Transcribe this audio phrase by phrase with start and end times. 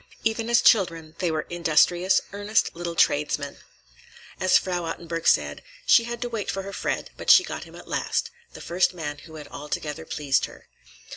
[0.23, 3.59] Even as children they were industrious, earnest little tradesmen.
[4.39, 7.75] As Frau Ottenburg said, "she had to wait for her Fred, but she got him
[7.75, 10.65] at last," the first man who had altogether pleased her.